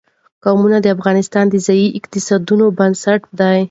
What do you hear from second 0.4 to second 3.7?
قومونه د افغانستان د ځایي اقتصادونو بنسټ دی.